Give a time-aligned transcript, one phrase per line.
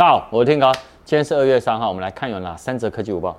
[0.00, 0.72] 大家好，我是天高，
[1.04, 3.38] 今天是二月三号，我们来看有哪三则科技午报。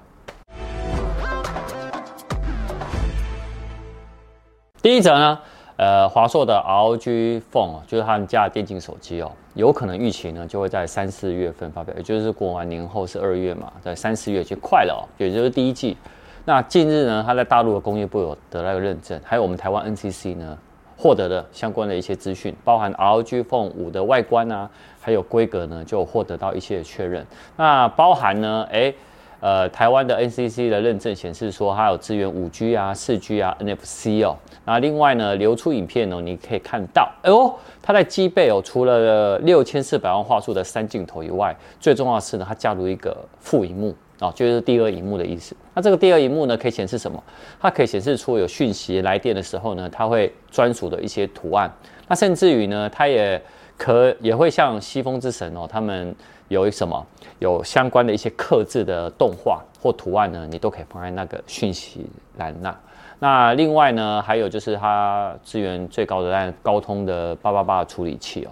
[4.80, 5.40] 第一则呢，
[5.78, 15.98] 呃，华硕的 ROG Phone 就是他们家的电竞手机哦，有可能预期呢就会在三四月份发表，也就是过完年后是二月嘛，在三四月就快了哦，也就是第一季。
[16.46, 20.56] 那近日呢，他在大陆的工业部有得到一个认证，还有我们台湾 NCC 呢。
[21.02, 24.70] 获得的相关的一些资讯，包含 ROG Phone 5的外观啊，
[25.00, 27.26] 还有规格呢，就获得到一些确认。
[27.58, 28.94] 那包含呢，诶，
[29.40, 34.38] 呃，台湾的 NCC 的认证显示说它有支援 5G 啊、4G 啊、NFC 哦。
[34.64, 43.96] 那另外呢，流出影片哦，你可以看到，哎呦，它在机背哦，除了六千四百万画素的三镜头以外，最重要的是呢，它加入一个副荧幕。
[44.22, 45.56] 哦，就是第二荧幕的意思。
[45.74, 47.22] 那这个第二荧幕呢，可以显示什么？
[47.60, 51.72] 它可以显示出有讯息来电的时候呢，它会专属的一些图案。
[52.08, 53.42] 那甚至于呢，它也
[53.78, 56.16] 可也会像西风之神哦，他们
[56.50, 57.04] 有什么
[57.40, 62.06] 有相关的一些刻字的动画或图案呢，你都可以放在那个讯息
[62.38, 62.80] 栏那。
[63.18, 68.52] 那另外呢，还有就是它资源最高的高通的八八八处理器哦。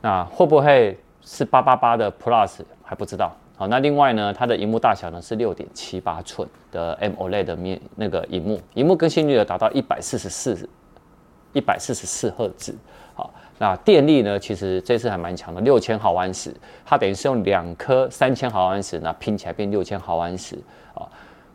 [0.00, 3.36] 那会不会是八八八的 Plus 还不知道。
[3.56, 10.68] 好，那另外呢，它的荧幕大小呢是六点七八寸的 AMOLED 的面那个荧幕，荧幕更新率呢达到一百四十四
[11.52, 12.74] 一百四十四赫兹。
[13.14, 16.52] 好，那电力呢，其实这次还蛮强的，六千毫安时，
[16.84, 20.58] 它等于是用两颗三千毫安时，那拼起来变六千毫安时。
[20.92, 21.06] 啊，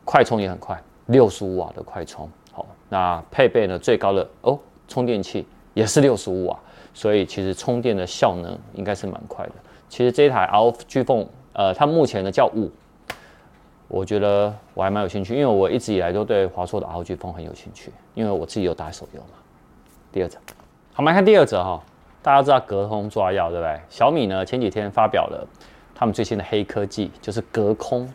[0.06, 2.30] 快充也很快，六十五瓦的快充。
[2.54, 6.58] 好，那配备呢最高的哦，充电器也是六十五瓦，
[6.94, 9.52] 所以其实充电的效能应该是蛮快的。
[9.90, 11.28] 其实这一台 ROG Phone。
[11.54, 12.72] 呃，它目前呢叫五，
[13.88, 19.38] 我觉得我还蛮有兴趣，因为我一直以来都对华硕的 ROG 风很有兴趣，因为我自己有打手游嘛。
[20.12, 20.38] 第二则，
[20.94, 21.82] 好，我们来看第二则哈，
[22.22, 23.80] 大家知道隔空抓药对不对？
[23.90, 25.48] 小米呢前几天发表了
[25.94, 28.12] 他们最新的黑科技，就是隔空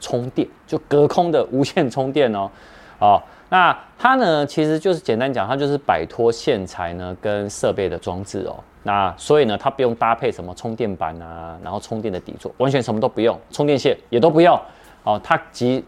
[0.00, 2.50] 充电，就隔空的无线充电哦，
[2.98, 3.22] 啊。
[3.48, 8.56] 那它呢，其实就是简单讲，它就是摆脱线材呢跟设备的装置哦。
[8.82, 14.60] 那所以呢，它不用搭配什么充电板啊，然后充电的底座，完全什么都不用，充电线也都不用
[15.04, 15.20] 哦。
[15.22, 15.84] 它即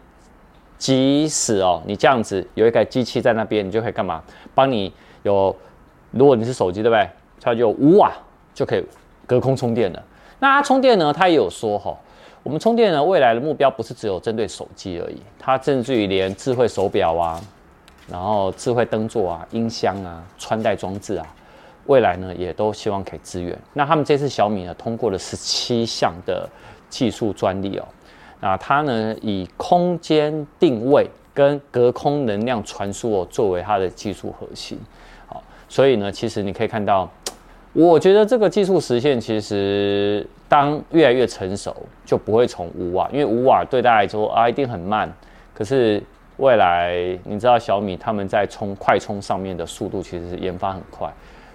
[0.77, 4.23] 即使哦，你这样子有一台机器在那边，你就可以干嘛？
[4.55, 5.55] 帮你有，
[6.11, 7.09] 如果你是手机对不对？
[7.41, 8.11] 它就五瓦
[8.53, 8.85] 就可以
[9.25, 10.03] 隔空充电了。
[10.39, 11.97] 那它充电呢，它也有说哈、
[12.43, 17.39] 我们充电呢，未来的目标不是只有针对手机而已，它甚至于连智慧手表啊，
[18.11, 21.25] 然后智慧灯座啊、音箱啊、穿戴装置啊，
[21.85, 23.57] 未来呢也都希望可以支援。
[23.73, 26.49] 那他们这次小米呢通过了十七项的
[26.89, 27.85] 技术专利哦，
[28.39, 34.79] 那它呢以空间定位跟隔空能量传输哦作为它的技术核心，
[35.27, 37.09] 好，所以呢其实你可以看到。
[37.71, 45.07] 我觉得这个技术实现，其实当越来越成熟，就不会从五瓦，因为五瓦对大家来说啊一定很慢。
[45.53, 46.01] 可是
[46.39, 46.95] 未来
[47.25, 51.13] 你知道小米他们在充快充上面的速度其实是研发很快，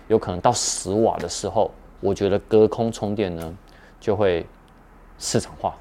[0.08, 3.56] 有可能到十瓦的时候，我觉得隔空充电呢
[3.98, 4.46] 就会
[5.18, 5.74] 市场化。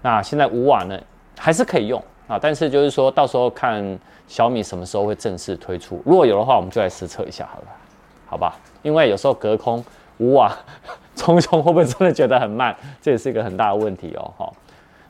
[0.00, 0.98] 那现在五瓦呢
[1.38, 7.66] 还是可以用啊，但是就是说到时候看小米什么时候会正式推出，如果有的话，我们就来实测一下好了。
[8.26, 9.84] 好吧，因为有时候隔空
[10.18, 10.56] 五瓦
[11.16, 12.74] 充一充会不会真的觉得很慢？
[13.00, 14.32] 这也是一个很大的问题哦。
[14.36, 14.54] 好，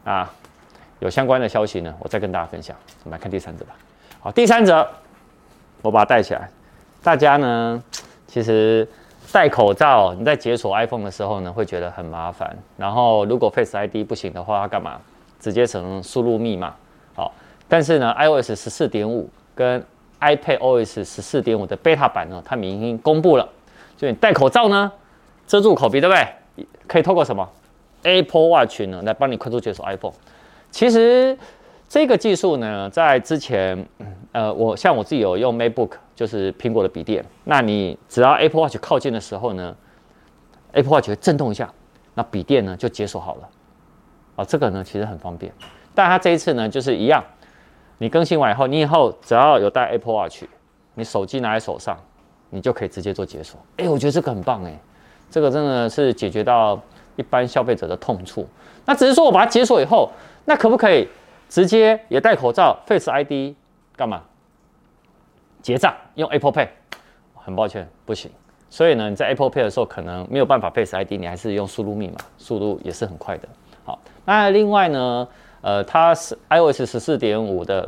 [0.05, 0.29] 那
[1.01, 2.77] 有相关的消息呢，我再跟大家分享。
[3.05, 3.77] 我们来看第三者吧。
[4.21, 4.89] 好，第三者
[5.83, 6.49] 我把它带起来。
[7.03, 7.83] 大家呢，
[8.27, 8.87] 其实
[9.33, 12.57] 戴口罩，你在解锁 iPhone 的时候呢，会觉得很麻烦。
[12.77, 15.01] 然后如果 Face ID 不行的话，干嘛？
[15.39, 16.75] 直接只能输入密码。
[17.15, 17.33] 好，
[17.69, 19.85] 但是呢，iOS 十四点五跟
[20.21, 23.49] iPadOS 十四点五的 beta 版呢，他们已经公布了，
[23.97, 24.91] 就你戴口罩呢，
[25.47, 26.67] 遮住口鼻，对不对？
[26.89, 27.49] 可以透过什么
[28.03, 30.13] Apple Watch 呢，来帮你快速解锁 iPhone。
[30.71, 31.37] 其实
[31.89, 33.87] 这个技术呢，在之前，
[34.33, 39.75] 呃，我像我自己有用 MacBook，就是苹果的笔电，那你只要 Apple Watch 靠近的时候呢
[40.73, 41.73] ，Apple Watch 会震动一下，
[42.15, 43.49] 那笔电呢就解锁好了。
[44.37, 45.53] 啊，这个呢其实很方便，
[45.95, 47.25] 但它这一次呢就是一样。
[48.01, 50.45] 你更新完以后，你以后只要有带 Apple Watch，
[50.95, 51.99] 你手机拿在手上，
[52.51, 53.59] 你就可以直接做解锁。
[53.79, 54.79] 哎，我觉得这个很棒哎，
[55.29, 56.81] 这个真的是解决到
[57.17, 58.47] 一般消费者的痛处。
[58.85, 60.09] 那只是说我把它解锁以后，
[60.49, 61.07] 那可不可以
[61.47, 63.55] 直接也戴口罩，Face ID
[63.95, 64.23] 干嘛？
[65.61, 66.69] 结账用 Apple Pay？
[67.35, 68.31] 很抱歉，不行。
[68.71, 73.47] 所以呢，你在 Apple Pay 的时候可能没有办法 Face ID，你还是用输入密码，速度也是很快的。
[73.85, 75.29] 好，那另外呢？
[75.61, 77.87] 呃，它是 iOS 十四点五的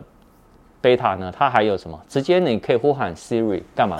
[0.82, 1.98] beta 呢，它还有什么？
[2.08, 3.96] 直接你可以呼喊 Siri 干嘛？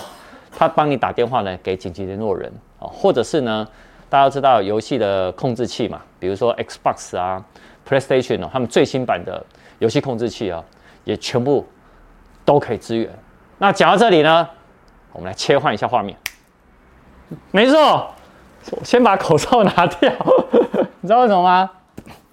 [0.52, 3.66] 它帮你打电话呢给紧急联络人哦，或者是呢，
[4.10, 7.42] 大家知道游戏的控制器嘛，比如说 Xbox 啊、
[7.88, 9.44] PlayStation 哦，他们最新版的
[9.78, 10.62] 游戏控制器啊，
[11.04, 11.66] 也全部
[12.44, 13.10] 都可以支援。
[13.58, 14.48] 那讲到这里呢，
[15.12, 16.16] 我们来切换一下画面。
[17.50, 18.10] 没错，
[18.72, 20.12] 我先把口罩拿掉，
[21.00, 21.70] 你知道为什么吗？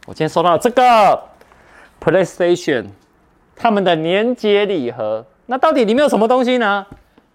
[0.06, 1.22] 我今天收到这个
[2.00, 2.86] PlayStation
[3.56, 6.86] 他们的年节礼盒，那到底里面有什么东西呢？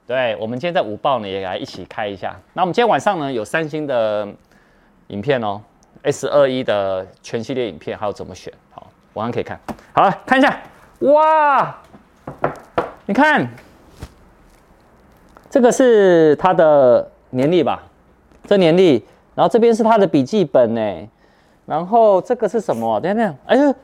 [0.07, 2.37] 对，我们今天在午报呢也来一起开一下。
[2.55, 4.27] 那我们今天晚上呢有三星的
[5.09, 5.61] 影片哦
[6.03, 9.59] ，S 二一的全系列影片，还有怎么选，好，晚上可以看。
[9.93, 10.61] 好了，看一下，
[11.01, 11.79] 哇，
[13.07, 13.49] 你看，
[15.51, 17.83] 这个是它的年历吧？
[18.47, 19.05] 这年历，
[19.35, 21.09] 然后这边是它的笔记本呢，
[21.67, 23.01] 然后这个是什么？
[23.01, 23.75] 等下等下，哎呦，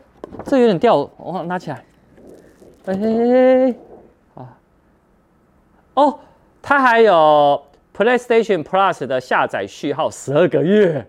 [0.45, 1.85] 这有点掉，我拿起来，
[2.87, 3.75] 哎嘿嘿嘿。
[5.95, 6.17] 哦，
[6.63, 7.61] 它还有
[7.97, 11.05] PlayStation Plus 的下载序号十二个月，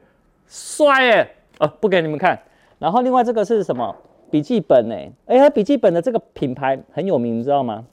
[0.49, 1.35] 帅耶！
[1.59, 2.37] 呃、哦，不给你们看。
[2.79, 3.95] 然后另外这个是什么？
[4.29, 4.95] 笔记本呢？
[5.27, 7.85] 哎，它笔记本的这个品牌很有名，你知道吗？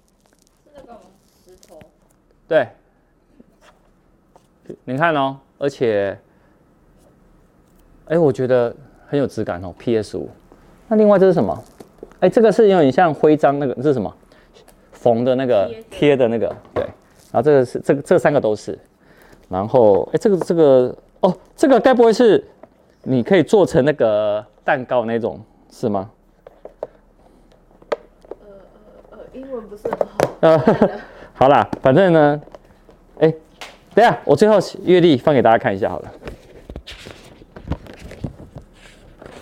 [0.65, 0.97] 是那种
[1.45, 1.79] 石头。
[2.49, 2.69] 对，
[4.85, 6.19] 你看哦，而且，
[8.07, 8.75] 哎，我觉得
[9.07, 9.73] 很有质感哦。
[9.79, 10.29] PS 五。
[10.89, 11.65] 那另外这是什么？
[12.21, 14.13] 哎，这个是有点像徽章，那个这是什么？
[14.93, 16.83] 缝的那个贴的那个，对，
[17.31, 18.77] 然后这个是这个这三个都是，
[19.49, 22.45] 然后哎，这个这个哦，这个该不会是
[23.03, 25.41] 你可以做成那个蛋糕那种
[25.71, 26.09] 是吗？
[28.29, 28.47] 呃
[29.11, 30.17] 呃呃，英文不是很好。
[30.39, 30.59] 呃，
[31.35, 32.41] 好啦，反正呢，
[33.19, 33.35] 哎，
[33.93, 36.13] 等下我最后阅历放给大家看一下好了，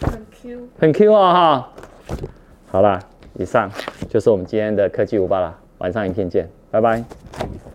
[0.00, 1.72] 很 Q，很 Q 啊哈，
[2.70, 2.98] 好啦。
[3.36, 3.70] 以上
[4.08, 7.04] 就是我们今天的科技午报了，晚上影片见，拜拜。